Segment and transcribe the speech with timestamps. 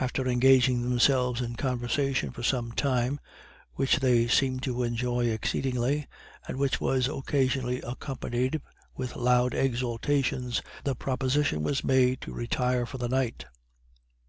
[0.00, 3.20] After engaging themselves in conversation for some sime,
[3.74, 6.08] which they seemed to enjoy exceedingly,
[6.48, 8.60] and which was occasionally accompanied
[8.96, 13.44] with loud exultations, the proposition was made to retire for the night.